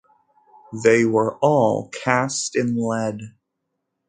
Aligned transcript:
They 0.83 1.05
were 1.05 1.37
all 1.43 1.89
cast 1.89 2.55
in 2.55 2.75
lead. 2.75 3.19